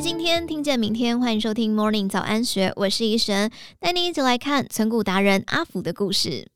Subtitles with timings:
[0.00, 6.50] 今天听见明天，欢迎收听 Morning 早安学，我是怡神，带你一起来看存股达人阿福的故事。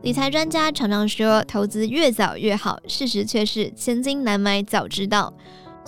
[0.00, 5.34] 理财专家常常说，投资越早越好，事实却是千金难买早知道。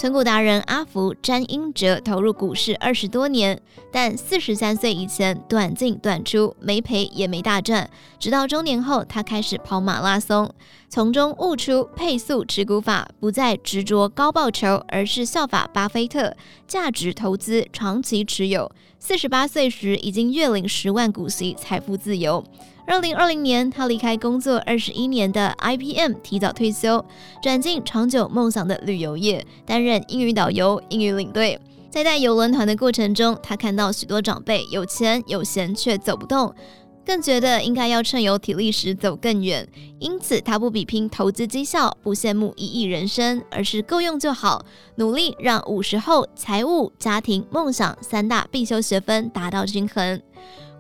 [0.01, 3.61] 存股达人阿福詹英哲投入股市二十多年，
[3.93, 7.87] 但四十三岁以前短进短出，没赔也没大赚。
[8.19, 10.51] 直到中年后，他开始跑马拉松，
[10.89, 16.35] 从中悟出配速持股法，不再执着高报酬，而是效法巴菲特，
[16.67, 18.73] 价值投资，长期持有。
[18.99, 22.43] 四十八岁时，已经月领十万股息，财富自由。
[22.91, 27.05] 二零二零年，他离开工作二十一年的 IBM，提早退休，
[27.41, 31.57] 转进长久梦想的旅游业，担任英语导游、英语领队。
[31.89, 36.53] 在带游轮团的过程中，他看到许多长辈有钱有闲却走不动，
[37.05, 39.67] 更觉得应该要趁有体力时走更远。
[39.99, 44.65] 因此，他不比拼投资绩效，不羡慕一亿人生，而是够用就好，
[44.97, 50.21] 努力让五十后财务、家庭、梦想三大必修学分达到均衡。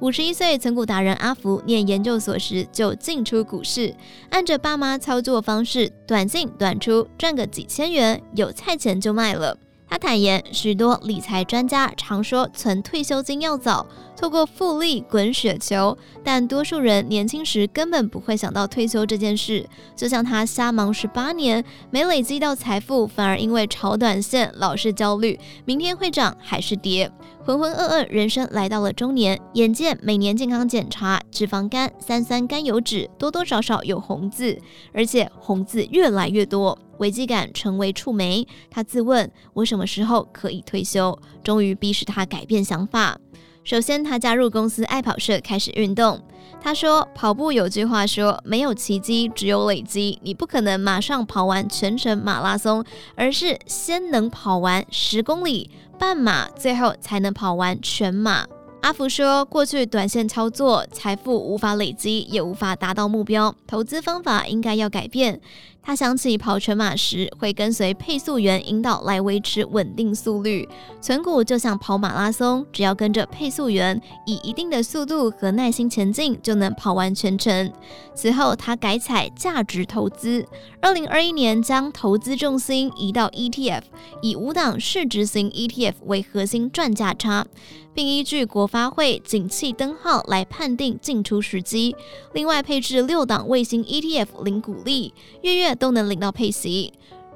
[0.00, 3.94] 五十一岁，存股达人阿福念研究所时就进出股市，
[4.30, 9.58] 按着爸妈操作方式，短进短出，赚个几千元，有菜钱就卖了。
[9.90, 13.84] 他坦言，许多理财专家常说存退休金要早，
[14.16, 19.68] 透过复利滚雪球，但多数人年轻时根本不会想到退休这件事。
[19.96, 27.10] 就像他瞎忙十八年，没累积到财富，反而因为炒短线老是焦虑，明天会涨还是跌，
[27.50, 34.56] 浑浑噩噩，人生来到了中年，眼见每年健康检查，脂肪肝、三酸甘油酯多多少少有红字，
[34.92, 36.78] 而且红字越来越多。
[36.98, 41.18] 危机感成为触媒，他自问：我什么时候可以退休？
[41.42, 43.18] 终于逼使他改变想法。
[43.64, 46.22] 首先，他加入公司爱跑社，开始运动。
[46.62, 50.18] 他说：跑步有句话说，没有奇迹，只有累积。
[50.22, 52.84] 你不可能马上跑完全程马拉松，
[53.16, 58.46] 而是先能跑完十公里、半马，最后才能跑完全马。
[58.80, 63.54] 阿福说：“过去短线操作，财富无法累积，也无法达到目标。
[63.66, 65.40] 投资方法应该要改变。”
[65.82, 70.68] 他想起跑全马时会跟随配速员引导来维持稳定速率。
[71.00, 77.72] 存股就像跑马拉松，只要跟着配速员，以一定的速度和耐心前进，就能跑完全程。
[78.14, 80.46] 此后，他改采价值投资。
[80.82, 83.82] 二零二一年，将投资重心移到 ETF，
[84.20, 87.46] 以五档市值型 ETF 为核心赚价差。
[87.92, 91.96] 并依据国发会景气灯号来判定进出时机。
[92.32, 96.92] 另外配置六档卫星 ETF 领股利，月月都能领到配息。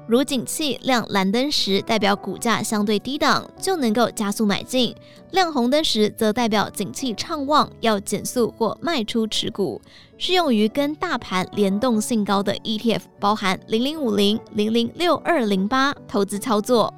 [0.07, 4.93] 如景气亮蓝灯时，代表股价相对低档，就能够加速买进；
[5.31, 9.81] 亮红灯时，则代表景气畅旺，要减速或卖出持股。
[10.17, 16.93] 适用于跟大盘联动性高的 ETF，包含零零五零、零零六二零八投资操作。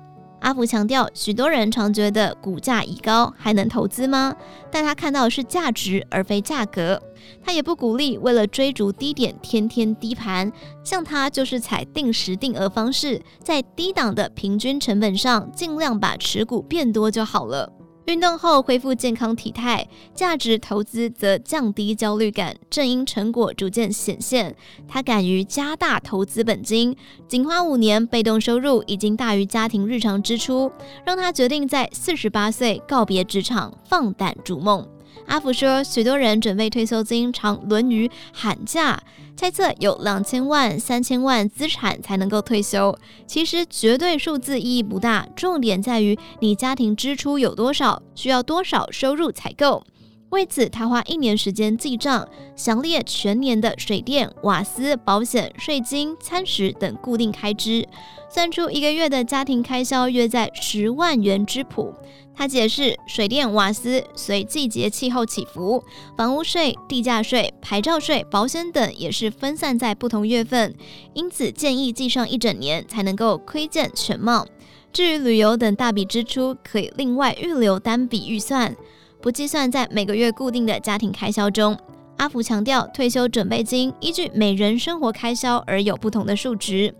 [0.48, 4.34] 阿福强调，许多人常觉得股价已高还能投资吗？
[4.72, 7.02] 但他看到的是价值而非价格。
[7.44, 10.50] 他也不鼓励为了追逐低点天天低盘，
[10.86, 17.70] 像他就是采定时定额方式，在低档的平均成本上尽量把持股变多就好了。
[18.08, 19.86] 运动后恢复健康体态，
[20.16, 22.56] 价值投资则降低焦虑感。
[22.70, 24.56] 正因成果逐渐显现，
[24.88, 26.96] 他敢于加大投资本金，
[27.28, 30.72] 仅花五年，被动收入已经大于家庭日常支出，
[31.06, 34.88] 让他决定在四十八岁告别职场，放胆逐梦。
[35.28, 39.00] 阿福说，许多人准备退休金，常轮于喊价，
[39.36, 42.98] 猜测有两千万、三千万资产才能够退休。
[43.28, 49.84] 其实绝对数字意义不大，重点在于你家庭支出有多少，需要多少收入才够。
[50.30, 57.88] 为此，他花一年时间记账，详列全年的水电、瓦斯、保险、税金、餐食等固定开支，
[58.30, 61.94] 算出一个月的家庭开销约在十万元之谱。
[62.36, 65.84] 他解释，水电瓦斯随季节气候起伏，
[66.16, 70.76] 房屋税、地价税、牌照税、保险等也是分散在不同月份，
[71.14, 74.46] 因此建议记上一整年才能够窥见全貌。
[74.94, 78.76] 至于旅游等大笔支出，可以另外预留单笔预算，
[79.22, 81.78] 不计算在每个月固定的家庭开销中。
[82.18, 86.92] 阿福强调，退休准备金依据每人生活开销而有不同的数值，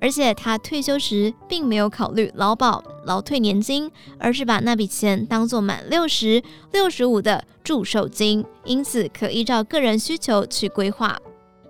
[0.00, 3.88] 而且他退休时并没有考虑劳保、劳退年金，
[4.18, 6.42] 而是把那笔钱当作满六十、
[6.72, 11.16] 六十五的祝寿金，因此可依照个人需求去规划。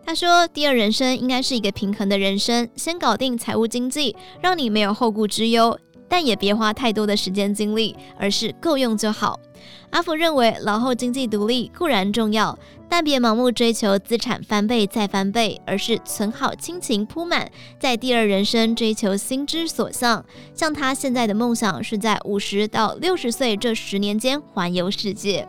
[0.07, 5.79] 他说，第二人生应该是一个平衡的人生，先搞定财务经济，让你没有后顾之忧。
[6.15, 9.37] 但也别花太多的时间精力，而是够用就好。
[9.91, 12.57] 阿福认为，老后经济独立固然重要，
[12.89, 17.51] 但别盲目追求资产翻倍再翻倍，而是存好亲情铺满，
[17.81, 20.25] 在第二人生追求心之所向。
[20.55, 25.49] 像他现在的梦想是在五十到六十岁这十年间环游世界。